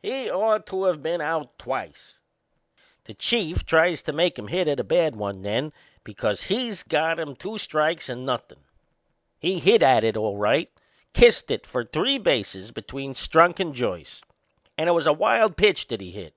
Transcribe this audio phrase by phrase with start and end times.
[0.00, 2.18] He'd ought to of been out twice.
[3.04, 5.70] The Chief tries to make him hit at a bad one then,
[6.02, 8.60] because he'd got him two strikes and nothin'.
[9.38, 10.70] He hit at it all right
[11.12, 14.22] kissed it for three bases between Strunk and Joyce!
[14.78, 16.34] And it was a wild pitch that he hit.